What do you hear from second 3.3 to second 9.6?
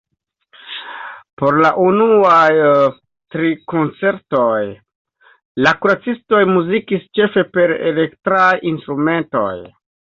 tri koncertoj, la Kuracistoj muzikis ĉefe per elektraj instrumentoj.